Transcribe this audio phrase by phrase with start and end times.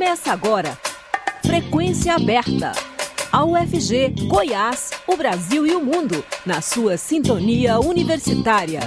[0.00, 0.78] Começa agora.
[1.44, 2.72] Frequência aberta.
[3.30, 8.80] A UFG, Goiás, o Brasil e o mundo, na sua sintonia universitária.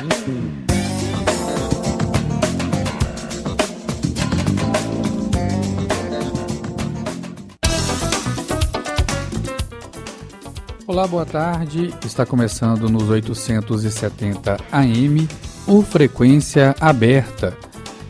[10.88, 11.94] Olá, boa tarde.
[12.04, 15.28] Está começando nos 870 AM
[15.68, 17.56] o Frequência Aberta.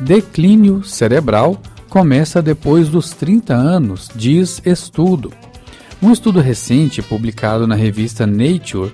[0.00, 5.32] Declínio cerebral começa depois dos 30 anos, diz estudo.
[6.02, 8.92] Um estudo recente publicado na revista Nature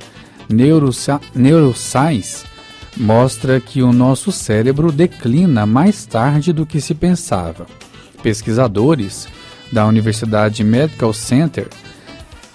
[1.35, 2.45] Neuroscience
[2.97, 7.67] mostra que o nosso cérebro declina mais tarde do que se pensava.
[8.23, 9.27] Pesquisadores
[9.73, 11.69] da Universidade Medical Center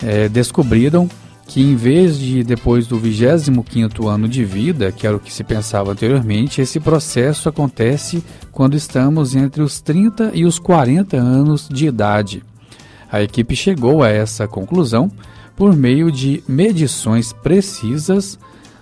[0.04, 1.10] é, descobriram
[1.48, 5.44] que em vez de depois do 25º ano de vida, que era o que se
[5.44, 11.88] pensava anteriormente, esse processo acontece quando estamos entre os 30 e os 40 anos de
[11.88, 12.44] idade.
[13.12, 15.12] A equipe chegou a essa conclusão
[15.56, 18.38] por meio de medições precisas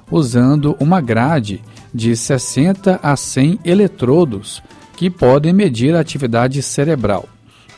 [0.09, 1.61] usando uma grade
[1.93, 4.63] de 60 a 100 eletrodos
[4.95, 7.27] que podem medir a atividade cerebral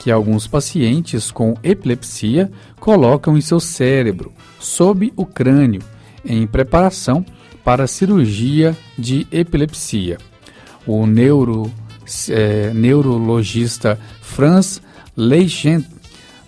[0.05, 5.81] que alguns pacientes com epilepsia colocam em seu cérebro, sob o crânio,
[6.23, 7.25] em preparação
[7.63, 10.19] para cirurgia de epilepsia.
[10.85, 11.71] O neuro,
[12.29, 14.79] é, neurologista Franz
[15.17, 15.83] Leichent,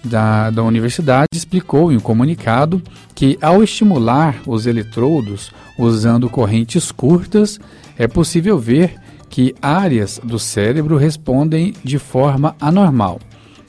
[0.04, 2.80] da, da universidade, explicou em um comunicado
[3.16, 7.60] que, ao estimular os eletrodos usando correntes curtas,
[7.98, 8.98] é possível ver
[9.32, 13.20] que áreas do cérebro respondem de forma anormal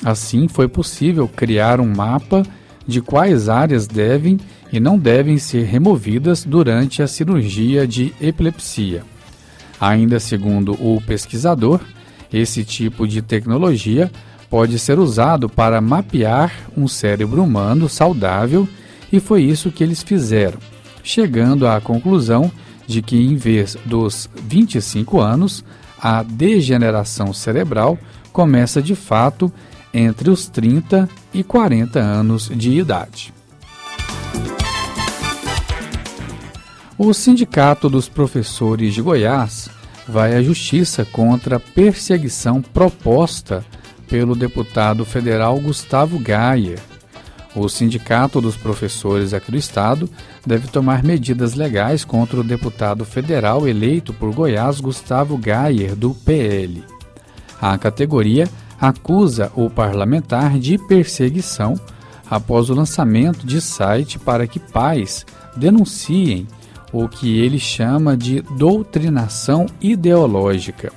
[0.05, 2.43] Assim, foi possível criar um mapa
[2.87, 4.39] de quais áreas devem
[4.73, 9.03] e não devem ser removidas durante a cirurgia de epilepsia.
[9.81, 11.81] Ainda segundo o pesquisador,
[12.33, 14.11] esse tipo de tecnologia
[14.51, 18.69] pode ser usado para mapear um cérebro humano saudável
[19.13, 20.59] e foi isso que eles fizeram,
[21.03, 22.51] chegando à conclusão
[22.87, 25.65] de que em vez dos 25 anos,
[26.01, 27.99] a degeneração cerebral
[28.33, 29.53] começa de fato
[29.93, 33.33] entre os 30 e 40 anos de idade.
[36.97, 39.71] O Sindicato dos Professores de Goiás
[40.09, 43.65] vai à justiça contra a perseguição proposta
[44.09, 46.77] pelo deputado federal Gustavo Gaia.
[47.55, 50.09] O Sindicato dos Professores aqui do Estado
[50.47, 56.83] deve tomar medidas legais contra o deputado federal eleito por Goiás Gustavo Gaia, do PL.
[57.61, 58.49] A categoria
[58.81, 61.79] acusa o parlamentar de perseguição
[62.31, 65.25] após o lançamento de site para que pais
[65.57, 66.47] denunciem
[66.93, 70.93] o que ele chama de doutrinação ideológica.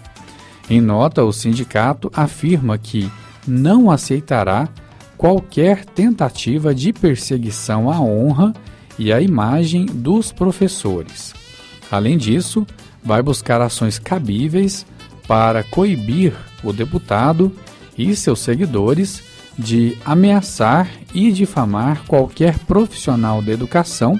[0.69, 3.11] Em nota, o sindicato afirma que
[3.47, 4.69] não aceitará
[5.17, 8.53] qualquer tentativa de perseguição à honra
[8.97, 11.33] e à imagem dos professores.
[11.91, 12.65] Além disso,
[13.03, 14.85] vai buscar ações cabíveis
[15.27, 17.51] para coibir o deputado
[17.97, 19.21] e seus seguidores
[19.57, 24.19] de ameaçar e difamar qualquer profissional da educação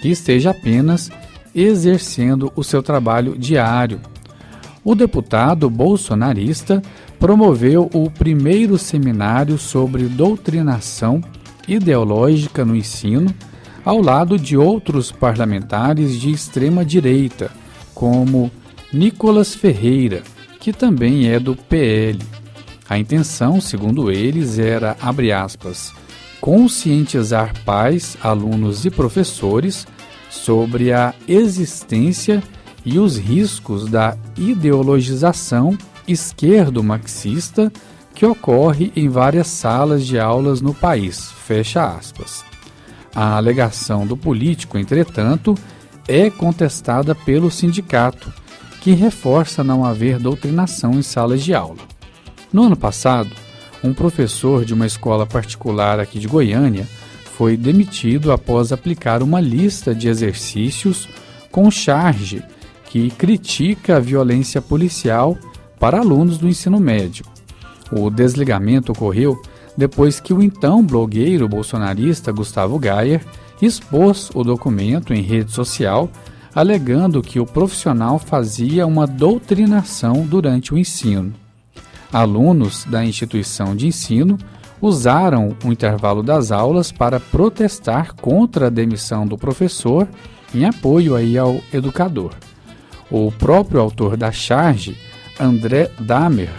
[0.00, 1.10] que esteja apenas
[1.54, 4.00] exercendo o seu trabalho diário.
[4.84, 6.80] O deputado bolsonarista
[7.18, 11.20] promoveu o primeiro seminário sobre doutrinação
[11.66, 13.34] ideológica no ensino,
[13.84, 17.50] ao lado de outros parlamentares de extrema direita,
[17.94, 18.50] como
[18.92, 20.22] Nicolas Ferreira,
[20.60, 22.18] que também é do PL.
[22.88, 25.92] A intenção, segundo eles, era, abre aspas,
[26.40, 29.86] conscientizar pais, alunos e professores
[30.30, 32.42] sobre a existência
[32.84, 35.76] e os riscos da ideologização
[36.06, 37.70] esquerdo-marxista
[38.14, 41.30] que ocorre em várias salas de aulas no país.
[41.30, 42.44] Fecha aspas.
[43.14, 45.54] A alegação do político, entretanto,
[46.06, 48.32] é contestada pelo sindicato,
[48.80, 51.97] que reforça não haver doutrinação em salas de aula.
[52.52, 53.30] No ano passado,
[53.84, 56.86] um professor de uma escola particular aqui de Goiânia
[57.36, 61.08] foi demitido após aplicar uma lista de exercícios
[61.52, 62.42] com charge
[62.86, 65.36] que critica a violência policial
[65.78, 67.24] para alunos do ensino médio.
[67.92, 69.40] O desligamento ocorreu
[69.76, 73.24] depois que o então blogueiro bolsonarista Gustavo Gayer
[73.60, 76.10] expôs o documento em rede social,
[76.54, 81.34] alegando que o profissional fazia uma doutrinação durante o ensino.
[82.12, 84.38] Alunos da instituição de ensino
[84.80, 90.08] usaram o intervalo das aulas para protestar contra a demissão do professor
[90.54, 92.32] em apoio aí ao educador.
[93.10, 94.96] O próprio autor da charge,
[95.38, 96.50] André Damer,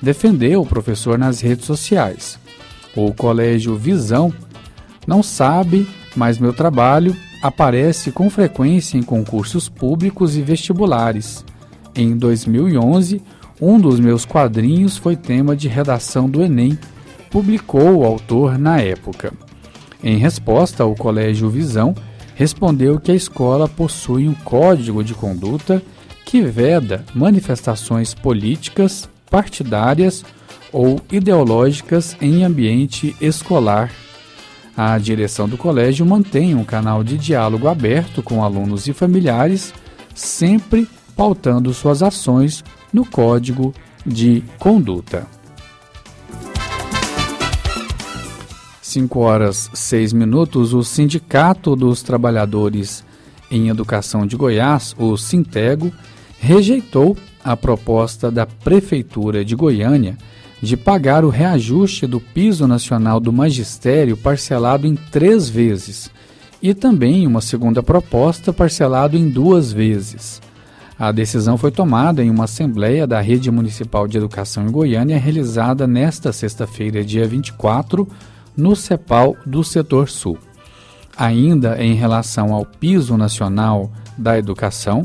[0.00, 2.38] defendeu o professor nas redes sociais.
[2.94, 4.32] O colégio Visão
[5.06, 11.44] não sabe, mas meu trabalho aparece com frequência em concursos públicos e vestibulares.
[11.94, 13.22] Em 2011,
[13.66, 16.78] um dos meus quadrinhos foi tema de redação do Enem,
[17.30, 19.32] publicou o autor na época.
[20.02, 21.94] Em resposta, o Colégio Visão
[22.34, 25.82] respondeu que a escola possui um código de conduta
[26.26, 30.22] que veda manifestações políticas, partidárias
[30.70, 33.90] ou ideológicas em ambiente escolar.
[34.76, 39.72] A direção do colégio mantém um canal de diálogo aberto com alunos e familiares,
[40.14, 42.62] sempre pautando suas ações
[42.94, 43.74] no código
[44.06, 45.26] de conduta.
[48.80, 53.04] 5 horas 6 minutos, o Sindicato dos Trabalhadores
[53.50, 55.92] em Educação de Goiás, o Sintego,
[56.38, 60.16] rejeitou a proposta da Prefeitura de Goiânia
[60.62, 66.10] de pagar o reajuste do piso nacional do magistério parcelado em três vezes
[66.62, 70.40] e também uma segunda proposta parcelado em duas vezes.
[70.98, 75.88] A decisão foi tomada em uma assembleia da Rede Municipal de Educação em Goiânia realizada
[75.88, 78.08] nesta sexta-feira, dia 24,
[78.56, 80.38] no CEPAL do Setor Sul.
[81.16, 85.02] Ainda em relação ao piso nacional da educação,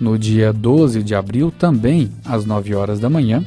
[0.00, 3.44] No dia 12 de abril, também às 9 horas da manhã,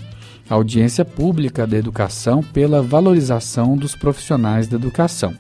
[0.48, 5.34] audiência pública da educação pela valorização dos profissionais da educação.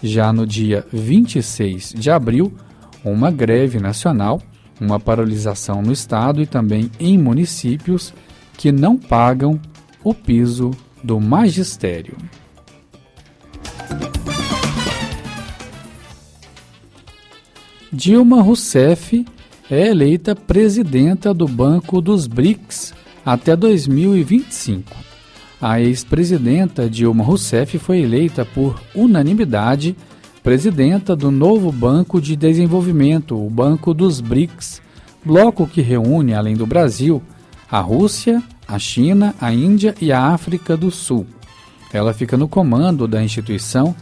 [0.00, 2.52] Já no dia 26 de abril,
[3.04, 4.40] uma greve nacional,
[4.80, 8.14] uma paralisação no estado e também em municípios
[8.56, 9.60] que não pagam
[10.04, 10.70] o piso
[11.02, 12.16] do magistério.
[17.92, 19.24] Dilma Rousseff
[19.70, 22.94] é eleita presidenta do Banco dos BRICS
[23.24, 24.90] até 2025.
[25.60, 29.94] A ex-presidenta Dilma Rousseff foi eleita por unanimidade
[30.42, 34.82] presidenta do novo Banco de Desenvolvimento, o Banco dos BRICS,
[35.24, 37.22] bloco que reúne, além do Brasil,
[37.70, 38.42] a Rússia,
[38.72, 41.26] a China, a Índia e a África do Sul.
[41.92, 43.94] Ela fica no comando da instituição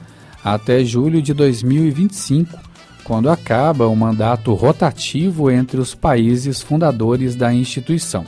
[0.44, 2.56] até julho de 2025,
[3.02, 8.24] quando acaba o mandato rotativo entre os países fundadores da instituição.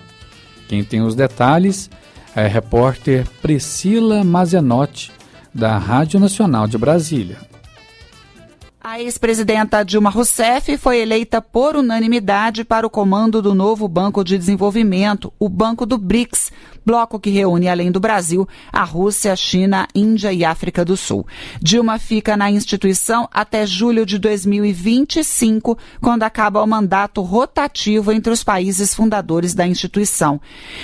[0.67, 1.89] Quem tem os detalhes
[2.35, 5.13] é a repórter Priscila Mazenotti,
[5.55, 7.52] da Rádio Nacional de Brasília.
[8.85, 14.37] A ex-presidenta Dilma Rousseff foi eleita por unanimidade para o comando do novo Banco de
[14.37, 16.51] Desenvolvimento, o Banco do BRICS,
[16.85, 21.27] bloco que reúne, além do Brasil, a Rússia, China, Índia e África do Sul.
[21.61, 28.43] Dilma fica na instituição até julho de 2025, quando acaba o mandato rotativo entre os
[28.43, 30.41] países fundadores da instituição.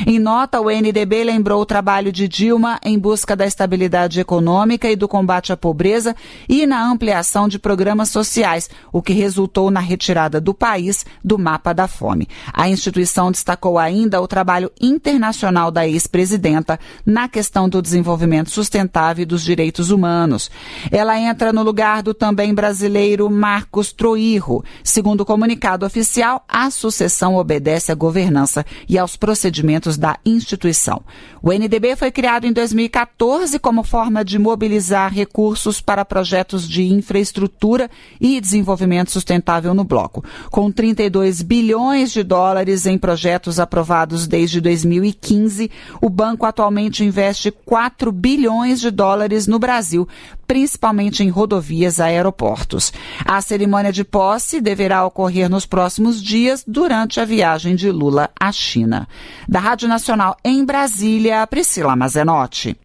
[0.07, 4.97] Em nota, o NDB lembrou o trabalho de Dilma em busca da estabilidade econômica e
[4.97, 6.15] do combate à pobreza
[6.49, 11.73] e na ampliação de programas sociais, o que resultou na retirada do país do mapa
[11.73, 12.29] da fome.
[12.53, 19.27] A instituição destacou ainda o trabalho internacional da ex-presidenta na questão do desenvolvimento sustentável e
[19.27, 20.51] dos direitos humanos.
[20.91, 24.65] Ela entra no lugar do também brasileiro Marcos Troirro.
[24.83, 31.03] Segundo o comunicado oficial, a sucessão obedece à governança e aos procedimentos da instituição.
[31.43, 37.91] O NDB foi criado em 2014 como forma de mobilizar recursos para projetos de infraestrutura
[38.21, 45.71] e desenvolvimento sustentável no bloco, com 32 bilhões de dólares em projetos aprovados desde 2015.
[46.01, 50.09] O banco atualmente investe 4 bilhões de dólares no Brasil,
[50.47, 52.93] principalmente em rodovias e aeroportos.
[53.25, 58.51] A cerimônia de posse deverá ocorrer nos próximos dias durante a viagem de Lula à
[58.53, 59.09] China.
[59.49, 62.77] Da Rádio Nacional em Brasília, Priscila Mazenotti.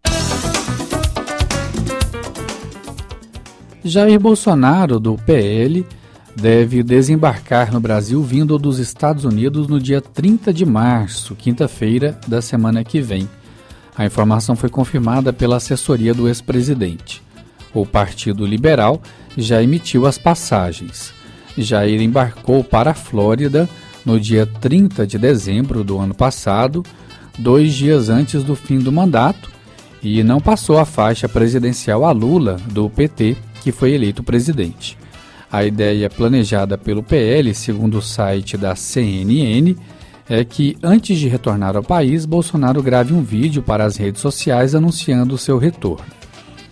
[3.83, 5.85] Jair Bolsonaro, do PL,
[6.35, 12.41] deve desembarcar no Brasil vindo dos Estados Unidos no dia 30 de março, quinta-feira da
[12.41, 13.29] semana que vem.
[13.95, 17.21] A informação foi confirmada pela assessoria do ex-presidente.
[17.73, 19.01] O Partido Liberal
[19.37, 21.13] já emitiu as passagens.
[21.57, 23.69] Jair embarcou para a Flórida
[24.03, 26.83] no dia 30 de dezembro do ano passado,
[27.37, 29.51] dois dias antes do fim do mandato,
[30.01, 34.97] e não passou a faixa presidencial a Lula, do PT, que foi eleito presidente.
[35.53, 39.75] A ideia planejada pelo PL, segundo o site da CNN,
[40.27, 44.73] é que antes de retornar ao país, Bolsonaro grave um vídeo para as redes sociais
[44.73, 46.07] anunciando seu retorno.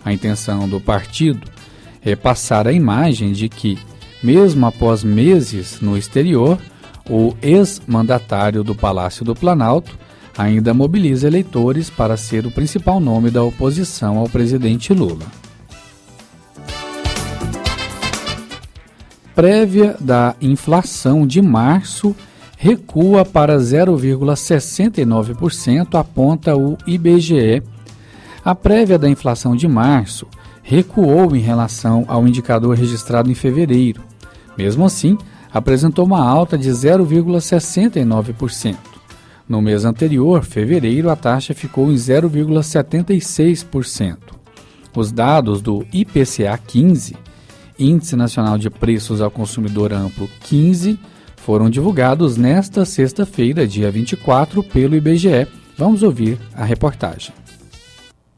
[0.04, 1.46] A intenção do partido
[2.04, 3.78] é passar a imagem de que,
[4.20, 6.58] mesmo após meses no exterior,
[7.08, 9.96] o ex-mandatário do Palácio do Planalto
[10.36, 15.26] ainda mobiliza eleitores para ser o principal nome da oposição ao presidente Lula.
[19.34, 22.14] Prévia da inflação de março
[22.56, 27.60] recua para 0,69%, aponta o IBGE.
[28.44, 30.28] A prévia da inflação de março
[30.62, 34.02] recuou em relação ao indicador registrado em fevereiro.
[34.56, 35.18] Mesmo assim,
[35.52, 38.76] apresentou uma alta de 0,69%.
[39.48, 44.18] No mês anterior, fevereiro, a taxa ficou em 0,76%.
[44.94, 47.16] Os dados do IPCA 15
[47.78, 50.98] Índice Nacional de Preços ao Consumidor Amplo 15
[51.36, 55.48] foram divulgados nesta sexta-feira, dia 24, pelo IBGE.
[55.76, 57.34] Vamos ouvir a reportagem.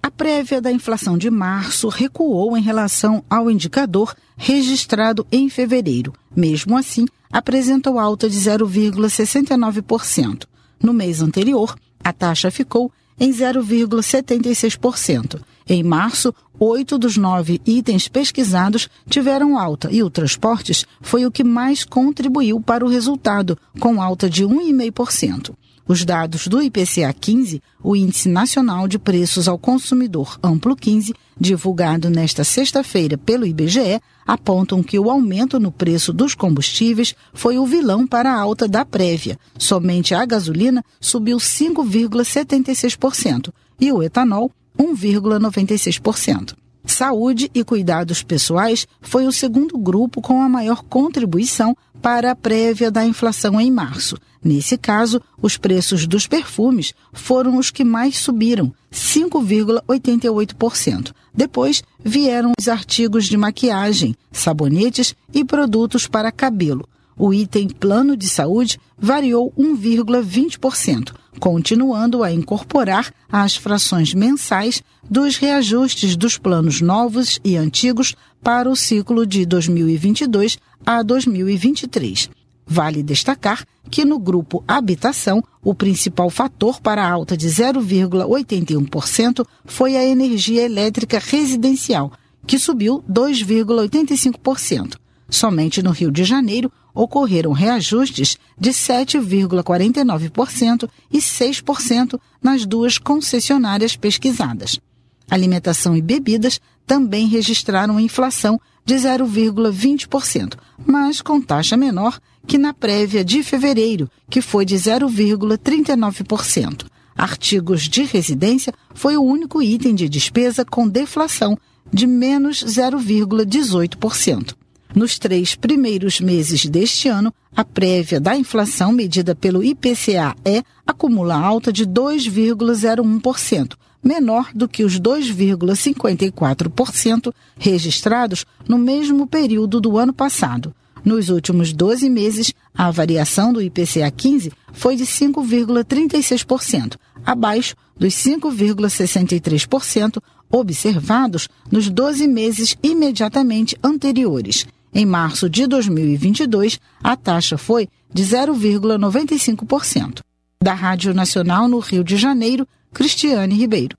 [0.03, 6.13] A prévia da inflação de março recuou em relação ao indicador registrado em fevereiro.
[6.35, 10.45] Mesmo assim, apresentou alta de 0,69%.
[10.83, 15.41] No mês anterior, a taxa ficou em 0,76%.
[15.67, 21.43] Em março, oito dos nove itens pesquisados tiveram alta e o transportes foi o que
[21.43, 25.55] mais contribuiu para o resultado, com alta de 1,5%.
[25.87, 32.09] Os dados do IPCA 15, o Índice Nacional de Preços ao Consumidor Amplo 15, divulgado
[32.09, 38.07] nesta sexta-feira pelo IBGE, apontam que o aumento no preço dos combustíveis foi o vilão
[38.07, 39.39] para a alta da prévia.
[39.59, 46.55] Somente a gasolina subiu 5,76% e o etanol 1,96%.
[46.87, 52.91] Saúde e cuidados pessoais foi o segundo grupo com a maior contribuição para a prévia
[52.91, 54.19] da inflação em março.
[54.45, 61.13] Nesse caso, os preços dos perfumes foram os que mais subiram, 5,88%.
[61.33, 66.87] Depois vieram os artigos de maquiagem, sabonetes e produtos para cabelo.
[67.17, 76.17] O item plano de saúde variou 1,20%, continuando a incorporar as frações mensais dos reajustes
[76.17, 82.31] dos planos novos e antigos para o ciclo de 2022 a 2023.
[82.67, 89.97] Vale destacar que no grupo habitação, o principal fator para a alta de 0,81% foi
[89.97, 92.11] a energia elétrica residencial,
[92.47, 94.97] que subiu 2,85%.
[95.29, 104.81] Somente no Rio de Janeiro ocorreram reajustes de 7,49% e 6% nas duas concessionárias pesquisadas.
[105.29, 110.55] Alimentação e bebidas também registraram inflação de 0,20%,
[110.87, 116.85] mas com taxa menor que na prévia de fevereiro, que foi de 0,39%.
[117.17, 121.57] Artigos de residência foi o único item de despesa com deflação
[121.93, 124.55] de menos 0,18%.
[124.95, 131.73] Nos três primeiros meses deste ano, a prévia da inflação medida pelo IPCA-E acumula alta
[131.73, 133.73] de 2,01%,
[134.03, 140.73] menor do que os 2,54% registrados no mesmo período do ano passado.
[141.05, 146.97] Nos últimos 12 meses, a variação do IPCA 15 foi de 5,36%,
[147.27, 154.67] abaixo dos 5,63% observados nos 12 meses imediatamente anteriores.
[154.95, 160.21] Em março de 2022, a taxa foi de 0,95%.
[160.63, 163.97] Da Rádio Nacional no Rio de Janeiro, Cristiane Ribeiro.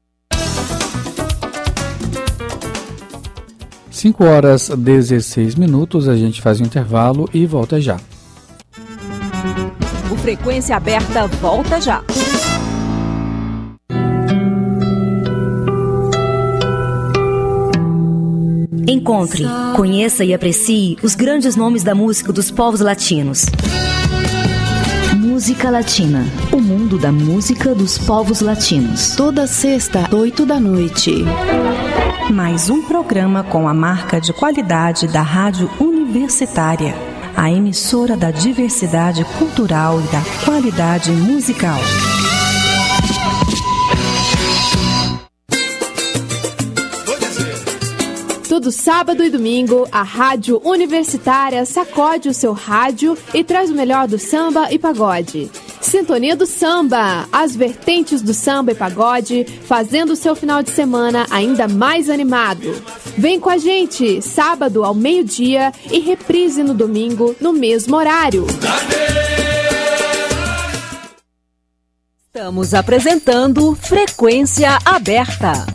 [3.92, 8.00] 5 horas 16 minutos, a gente faz o um intervalo e volta já.
[10.10, 12.02] O Frequência Aberta volta já.
[18.88, 19.44] Encontre,
[19.76, 23.46] conheça e aprecie os grandes nomes da música dos povos latinos.
[25.18, 26.24] Música Latina.
[26.52, 29.16] O mundo da música dos povos latinos.
[29.16, 31.26] Toda sexta, 8 da noite.
[32.32, 36.96] Mais um programa com a marca de qualidade da Rádio Universitária.
[37.36, 41.80] A emissora da diversidade cultural e da qualidade musical.
[48.66, 54.08] Todo sábado e domingo, a Rádio Universitária sacode o seu rádio e traz o melhor
[54.08, 55.52] do samba e pagode.
[55.80, 61.28] Sintonia do Samba, as vertentes do samba e pagode, fazendo o seu final de semana
[61.30, 62.74] ainda mais animado.
[63.16, 68.48] Vem com a gente, sábado ao meio-dia e reprise no domingo, no mesmo horário.
[72.26, 75.68] Estamos apresentando Frequência Aberta.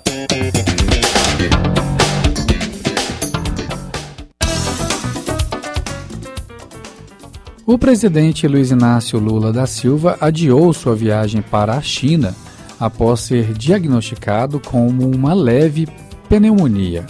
[7.70, 12.35] O presidente Luiz Inácio Lula da Silva adiou sua viagem para a China
[12.80, 15.87] após ser diagnosticado como uma leve
[16.28, 17.06] pneumonia.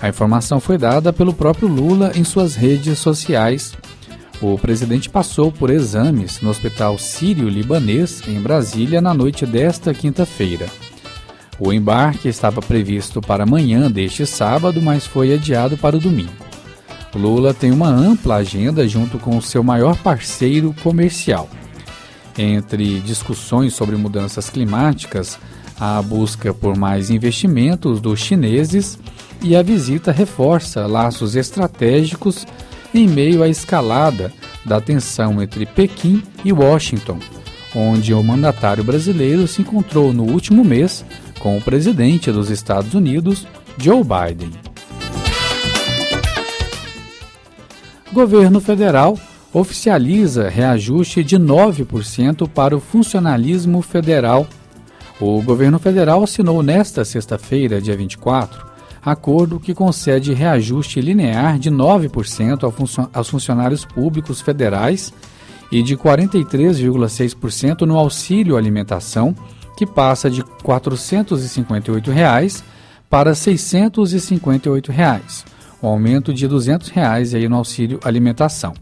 [0.00, 3.74] A informação foi dada pelo próprio Lula em suas redes sociais.
[4.40, 10.68] O presidente passou por exames no Hospital Sírio-Libanês, em Brasília, na noite desta quinta-feira.
[11.60, 16.47] O embarque estava previsto para amanhã deste sábado, mas foi adiado para o domingo.
[17.14, 21.48] Lula tem uma ampla agenda junto com o seu maior parceiro comercial.
[22.36, 25.38] Entre discussões sobre mudanças climáticas,
[25.80, 28.98] a busca por mais investimentos dos chineses
[29.42, 32.46] e a visita reforça laços estratégicos
[32.94, 34.32] em meio à escalada
[34.64, 37.18] da tensão entre Pequim e Washington,
[37.74, 41.04] onde o mandatário brasileiro se encontrou no último mês
[41.38, 43.46] com o presidente dos Estados Unidos,
[43.78, 44.67] Joe Biden.
[48.12, 49.18] Governo federal
[49.52, 54.46] oficializa reajuste de 9% para o funcionalismo federal.
[55.20, 58.66] O governo federal assinou nesta sexta-feira, dia 24,
[59.04, 62.72] acordo que concede reajuste linear de 9%
[63.12, 65.12] aos funcionários públicos federais
[65.70, 69.34] e de 43,6% no auxílio alimentação,
[69.76, 72.64] que passa de 458 reais
[73.10, 75.44] para 658 reais
[75.82, 78.74] um aumento de 200 reais aí no auxílio alimentação.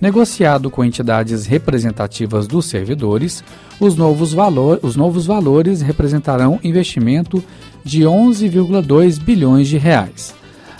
[0.00, 3.42] Negociado com entidades representativas dos servidores,
[3.80, 7.42] os novos, valor, os novos valores representarão investimento
[7.82, 10.34] de 11,2 bilhões de reais.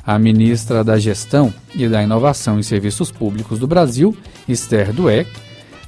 [0.07, 4.15] A ministra da Gestão e da Inovação em Serviços Públicos do Brasil,
[4.47, 5.31] Esther Dueck,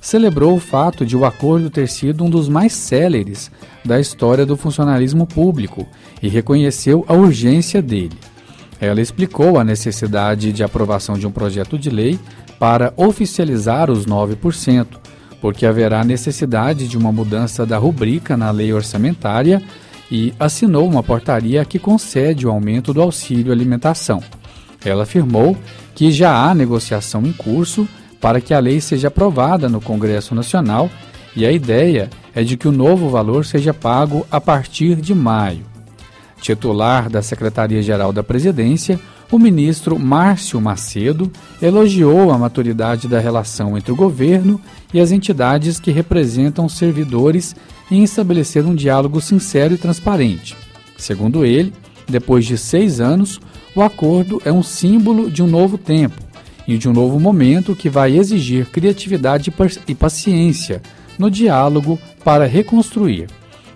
[0.00, 3.50] celebrou o fato de o acordo ter sido um dos mais céleres
[3.84, 5.86] da história do funcionalismo público
[6.22, 8.16] e reconheceu a urgência dele.
[8.80, 12.18] Ela explicou a necessidade de aprovação de um projeto de lei
[12.58, 14.86] para oficializar os 9%,
[15.40, 19.62] porque haverá necessidade de uma mudança da rubrica na lei orçamentária
[20.10, 24.22] e assinou uma portaria que concede o aumento do auxílio alimentação.
[24.84, 25.56] Ela afirmou
[25.94, 27.86] que já há negociação em curso
[28.20, 30.90] para que a lei seja aprovada no Congresso Nacional
[31.36, 35.67] e a ideia é de que o novo valor seja pago a partir de maio
[36.40, 38.98] titular da Secretaria-Geral da Presidência,
[39.30, 44.60] o ministro Márcio Macedo elogiou a maturidade da relação entre o governo
[44.92, 47.54] e as entidades que representam servidores
[47.90, 50.56] em estabelecer um diálogo sincero e transparente.
[50.96, 51.72] Segundo ele,
[52.08, 53.38] depois de seis anos,
[53.74, 56.16] o acordo é um símbolo de um novo tempo
[56.66, 59.52] e de um novo momento que vai exigir criatividade
[59.86, 60.82] e paciência
[61.18, 63.28] no diálogo para reconstruir.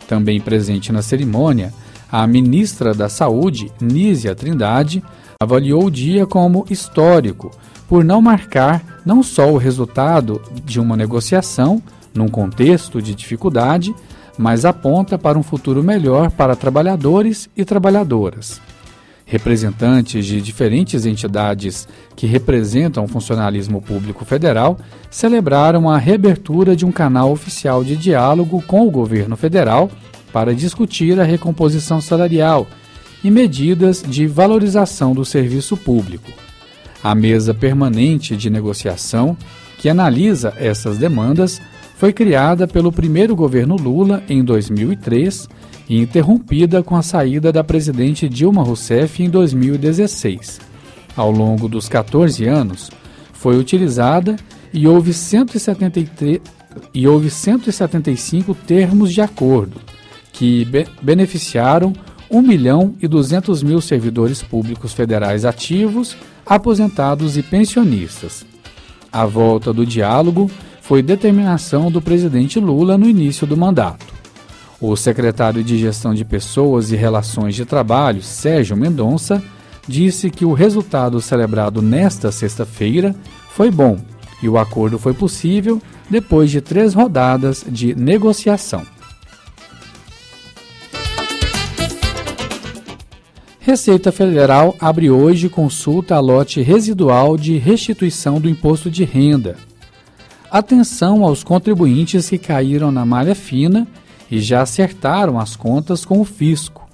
[0.08, 1.72] Também presente na cerimônia,
[2.12, 5.02] a ministra da Saúde, Nízia Trindade,
[5.40, 7.50] avaliou o dia como histórico,
[7.88, 11.82] por não marcar não só o resultado de uma negociação
[12.14, 13.94] num contexto de dificuldade,
[14.36, 18.60] mas aponta para um futuro melhor para trabalhadores e trabalhadoras.
[19.24, 24.76] Representantes de diferentes entidades que representam o funcionalismo público federal
[25.10, 29.90] celebraram a reabertura de um canal oficial de diálogo com o governo federal
[30.32, 32.66] para discutir a recomposição salarial
[33.22, 36.30] e medidas de valorização do serviço público.
[37.02, 39.36] A mesa permanente de negociação,
[39.78, 41.60] que analisa essas demandas,
[41.96, 45.48] foi criada pelo primeiro governo Lula em 2003
[45.88, 50.60] e interrompida com a saída da presidente Dilma Rousseff em 2016.
[51.16, 52.90] Ao longo dos 14 anos,
[53.32, 54.36] foi utilizada
[54.72, 56.40] e houve 173
[56.94, 59.91] e houve 175 termos de acordo
[60.32, 61.92] que be beneficiaram
[62.30, 66.16] 1 milhão e 200 mil servidores públicos federais ativos,
[66.46, 68.44] aposentados e pensionistas.
[69.12, 74.06] A volta do diálogo foi determinação do presidente Lula no início do mandato.
[74.80, 79.42] O secretário de Gestão de Pessoas e Relações de Trabalho, Sérgio Mendonça,
[79.86, 83.14] disse que o resultado celebrado nesta sexta-feira
[83.50, 83.98] foi bom
[84.42, 88.82] e o acordo foi possível depois de três rodadas de negociação.
[93.64, 99.56] Receita Federal abre hoje consulta a lote residual de restituição do imposto de renda.
[100.50, 103.86] Atenção aos contribuintes que caíram na malha fina
[104.28, 106.88] e já acertaram as contas com o fisco.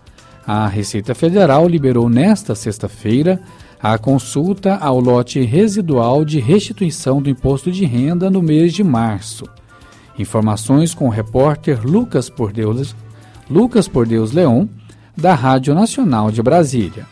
[0.46, 3.40] A Receita Federal liberou nesta sexta-feira
[3.82, 9.48] a consulta ao lote residual de restituição do imposto de renda no mês de março.
[10.18, 12.94] Informações com o repórter Lucas Por Deus,
[13.48, 14.68] Lucas Por Deus Leão
[15.18, 17.04] da Rádio Nacional de Brasília.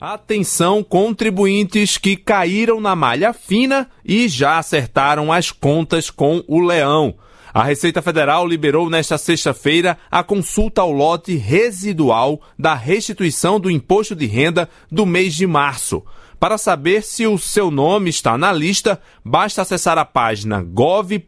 [0.00, 7.14] Atenção, contribuintes que caíram na malha fina e já acertaram as contas com o leão.
[7.52, 14.14] A Receita Federal liberou nesta sexta-feira a consulta ao lote residual da restituição do imposto
[14.16, 16.02] de renda do mês de março.
[16.38, 21.18] Para saber se o seu nome está na lista, basta acessar a página gov.br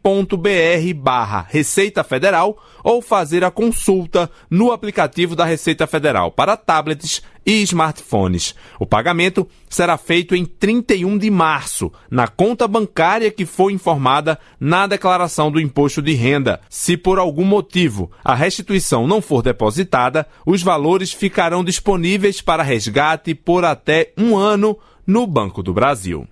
[0.95, 6.31] barra Receita Federal ou fazer a consulta no aplicativo da Receita Federal.
[6.31, 8.55] Para tablets e smartphones.
[8.79, 14.85] O pagamento será feito em 31 de março, na conta bancária que foi informada na
[14.87, 16.61] declaração do imposto de renda.
[16.69, 23.33] Se por algum motivo a restituição não for depositada, os valores ficarão disponíveis para resgate
[23.33, 26.27] por até um ano no Banco do Brasil.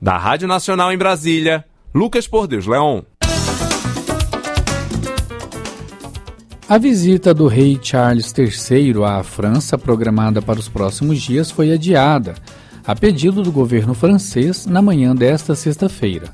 [0.00, 3.02] Da Rádio Nacional em Brasília, Lucas Por Deus Leon.
[6.70, 12.36] A visita do rei Charles III à França, programada para os próximos dias, foi adiada,
[12.86, 16.32] a pedido do governo francês, na manhã desta sexta-feira.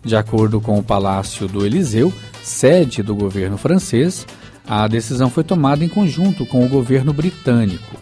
[0.00, 4.24] De acordo com o Palácio do Eliseu, sede do governo francês,
[4.64, 7.96] a decisão foi tomada em conjunto com o governo britânico.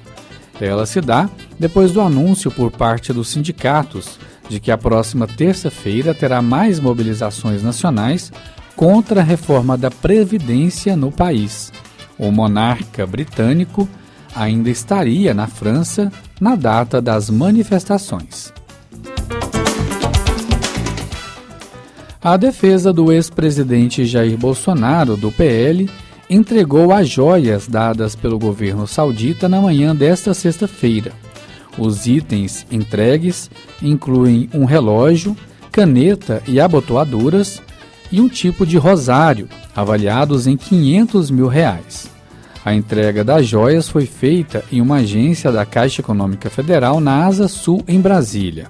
[0.60, 1.26] Ela se dá
[1.58, 7.62] depois do anúncio por parte dos sindicatos de que a próxima terça-feira terá mais mobilizações
[7.62, 8.30] nacionais
[8.76, 11.72] contra a reforma da Previdência no país.
[12.18, 13.88] O monarca britânico
[14.34, 18.52] ainda estaria na França na data das manifestações.
[22.24, 25.90] A defesa do ex-presidente Jair Bolsonaro, do PL,
[26.30, 31.12] entregou as joias dadas pelo governo saudita na manhã desta sexta-feira.
[31.76, 33.50] Os itens entregues
[33.82, 35.36] incluem um relógio,
[35.72, 37.60] caneta e abotoaduras
[38.12, 42.10] e um tipo de rosário, avaliados em 500 mil reais.
[42.64, 47.48] A entrega das joias foi feita em uma agência da Caixa Econômica Federal na Asa
[47.48, 48.68] Sul, em Brasília.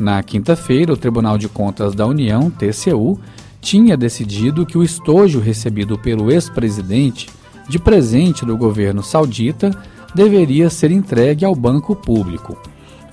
[0.00, 3.20] Na quinta-feira, o Tribunal de Contas da União, TCU,
[3.60, 7.28] tinha decidido que o estojo recebido pelo ex-presidente
[7.68, 9.70] de presente do governo saudita
[10.14, 12.58] deveria ser entregue ao banco público.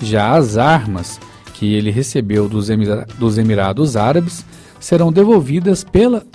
[0.01, 1.19] Já as armas
[1.53, 2.69] que ele recebeu dos,
[3.19, 4.43] dos Emirados Árabes
[4.79, 6.25] serão devolvidas pela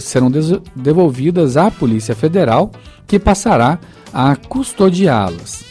[0.00, 0.30] serão
[0.76, 2.70] devolvidas à Polícia Federal,
[3.06, 3.80] que passará
[4.14, 5.64] a custodiá-las.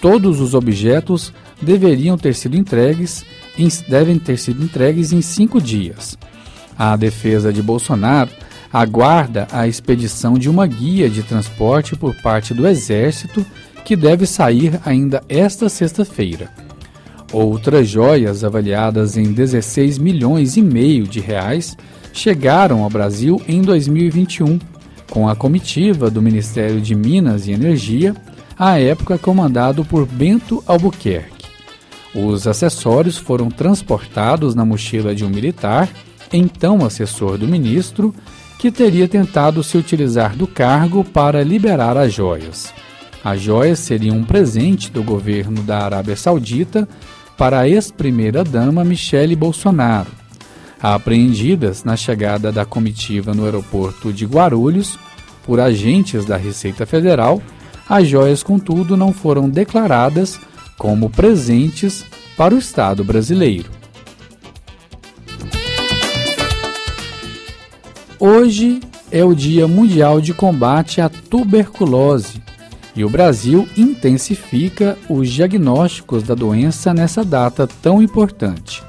[0.00, 3.24] Todos os objetos deveriam ter sido entregues
[3.56, 6.18] em, devem ter sido entregues em cinco dias.
[6.78, 8.30] A defesa de Bolsonaro
[8.70, 13.44] aguarda a expedição de uma guia de transporte por parte do Exército
[13.84, 16.50] que deve sair ainda esta sexta-feira.
[17.32, 21.76] Outras joias avaliadas em 16 milhões e meio de reais
[22.12, 24.58] chegaram ao Brasil em 2021,
[25.10, 28.14] com a comitiva do Ministério de Minas e Energia,
[28.58, 31.46] à época comandado por Bento Albuquerque.
[32.14, 35.90] Os acessórios foram transportados na mochila de um militar,
[36.32, 38.14] então assessor do ministro,
[38.58, 42.72] que teria tentado se utilizar do cargo para liberar as joias.
[43.22, 46.88] As joias seriam um presente do governo da Arábia Saudita
[47.36, 50.10] para a ex-primeira-dama Michele Bolsonaro.
[50.80, 54.98] Apreendidas na chegada da comitiva no aeroporto de Guarulhos
[55.44, 57.42] por agentes da Receita Federal,
[57.88, 60.40] as joias, contudo, não foram declaradas
[60.76, 62.04] como presentes
[62.36, 63.70] para o Estado brasileiro.
[68.18, 72.42] Hoje é o Dia Mundial de Combate à Tuberculose
[72.96, 78.82] e o Brasil intensifica os diagnósticos da doença nessa data tão importante.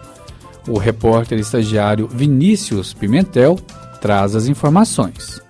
[0.68, 3.58] O repórter estagiário Vinícius Pimentel
[4.00, 5.42] traz as informações.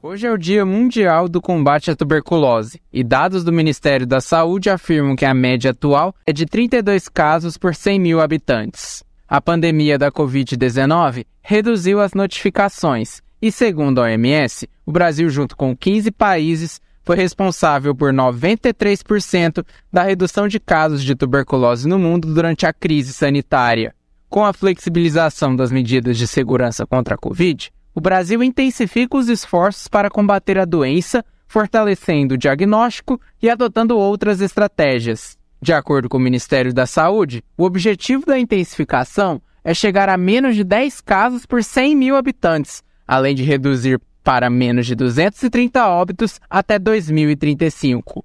[0.00, 4.70] Hoje é o Dia Mundial do Combate à Tuberculose e dados do Ministério da Saúde
[4.70, 9.02] afirmam que a média atual é de 32 casos por 100 mil habitantes.
[9.26, 15.74] A pandemia da Covid-19 reduziu as notificações e, segundo a OMS, o Brasil, junto com
[15.74, 22.66] 15 países, foi responsável por 93% da redução de casos de tuberculose no mundo durante
[22.66, 23.94] a crise sanitária.
[24.28, 29.86] Com a flexibilização das medidas de segurança contra a Covid, o Brasil intensifica os esforços
[29.86, 35.38] para combater a doença, fortalecendo o diagnóstico e adotando outras estratégias.
[35.62, 40.56] De acordo com o Ministério da Saúde, o objetivo da intensificação é chegar a menos
[40.56, 46.40] de 10 casos por 100 mil habitantes, além de reduzir para menos de 230 óbitos
[46.48, 48.24] até 2035.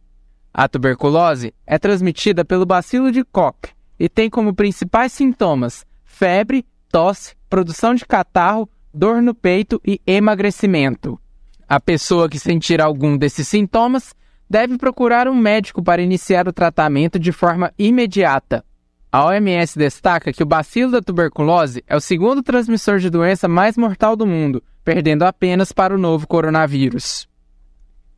[0.54, 7.36] A tuberculose é transmitida pelo bacilo de Koch e tem como principais sintomas febre, tosse,
[7.50, 11.20] produção de catarro, dor no peito e emagrecimento.
[11.68, 14.16] A pessoa que sentir algum desses sintomas
[14.50, 18.66] deve procurar um médico para iniciar o tratamento de forma imediata.
[19.12, 23.76] A OMS destaca que o bacilo da tuberculose é o segundo transmissor de doença mais
[23.76, 27.28] mortal do mundo, perdendo apenas para o novo coronavírus.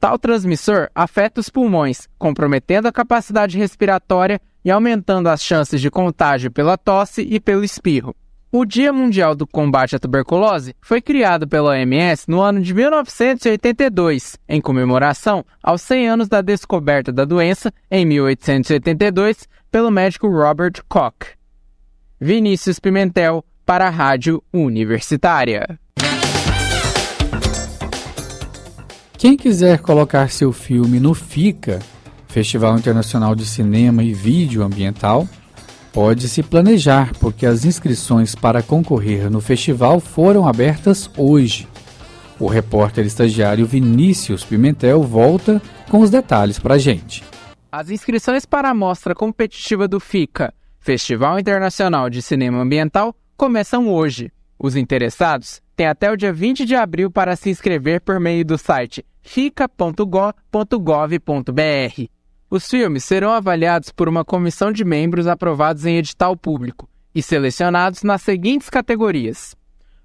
[0.02, 6.52] Tal transmissor afeta os pulmões, comprometendo a capacidade respiratória e aumentando as chances de contágio
[6.52, 8.14] pela tosse e pelo espirro.
[8.54, 14.38] O Dia Mundial do Combate à Tuberculose foi criado pela OMS no ano de 1982,
[14.46, 21.38] em comemoração aos 100 anos da descoberta da doença, em 1882, pelo médico Robert Koch.
[22.20, 25.80] Vinícius Pimentel, para a Rádio Universitária.
[29.18, 31.80] Quem quiser colocar seu filme no FICA,
[32.28, 35.26] Festival Internacional de Cinema e Vídeo Ambiental,
[35.94, 41.68] pode se planejar, porque as inscrições para concorrer no festival foram abertas hoje.
[42.40, 47.24] O repórter estagiário Vinícius Pimentel volta com os detalhes para a gente.
[47.72, 54.32] As inscrições para a mostra competitiva do FICA, Festival Internacional de Cinema Ambiental, começam hoje.
[54.58, 58.58] Os interessados têm até o dia 20 de abril para se inscrever por meio do
[58.58, 59.82] site fica.gov.br.
[62.52, 68.04] Os filmes serão avaliados por uma comissão de membros aprovados em edital público e selecionados
[68.04, 69.56] nas seguintes categorias: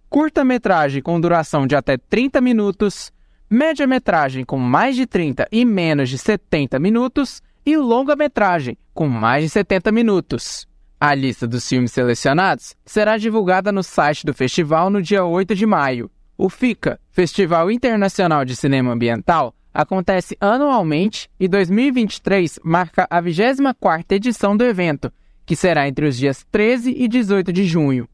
[0.09, 3.13] curta-metragem com duração de até 30 minutos,
[3.51, 9.51] média-metragem com mais de 30 e menos de 70 minutos e longa-metragem com mais de
[9.51, 10.69] 70 minutos.
[11.01, 15.67] A lista dos filmes selecionados será divulgada no site do festival no dia 8 de
[15.67, 16.09] maio.
[16.39, 24.57] O FICA, Festival Internacional de Cinema Ambiental, acontece anualmente e 2023 marca a 24ª edição
[24.57, 25.13] do evento,
[25.45, 28.09] que será entre os dias 13 e 18 de junho.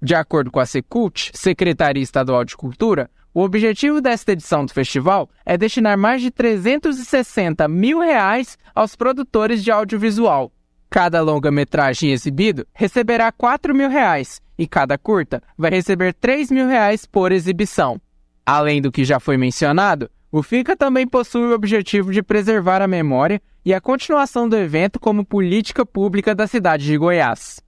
[0.00, 5.28] De acordo com a Secult, Secretaria Estadual de Cultura, o objetivo desta edição do festival
[5.44, 10.50] é destinar mais de 360 mil reais aos produtores de audiovisual.
[10.88, 17.04] Cada longa-metragem exibido receberá 4 mil reais e cada curta vai receber 3 mil reais
[17.04, 18.00] por exibição.
[18.46, 22.88] Além do que já foi mencionado, o FICA também possui o objetivo de preservar a
[22.88, 27.60] memória e a continuação do evento como política pública da cidade de Goiás.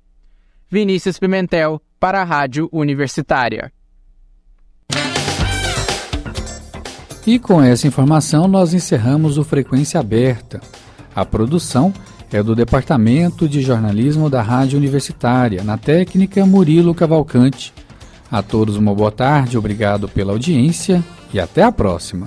[0.70, 3.72] Vinícius Pimentel, para a Rádio Universitária.
[7.26, 10.60] E com essa informação nós encerramos o Frequência Aberta.
[11.14, 11.92] A produção
[12.32, 17.72] é do Departamento de Jornalismo da Rádio Universitária, na técnica Murilo Cavalcante.
[18.30, 22.26] A todos uma boa tarde, obrigado pela audiência e até a próxima.